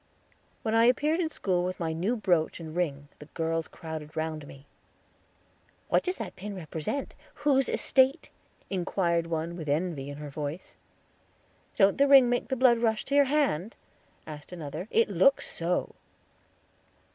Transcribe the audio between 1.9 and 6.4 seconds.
new brooch and ring the girls crowded round me. "What does that